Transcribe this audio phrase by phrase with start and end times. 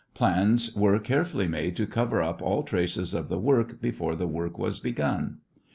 [0.15, 4.57] Plans were carefully made to cover up all traces of the work before the work
[4.57, 5.41] was begun.